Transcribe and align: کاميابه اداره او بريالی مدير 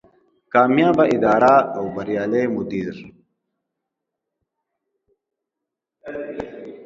کاميابه 0.53 1.05
اداره 1.15 1.55
او 1.77 1.83
بريالی 1.95 2.43
مدير 2.55 2.95